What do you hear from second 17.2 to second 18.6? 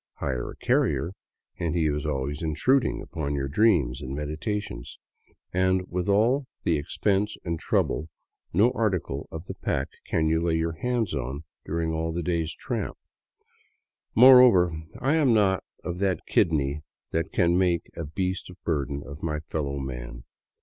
can make a beast of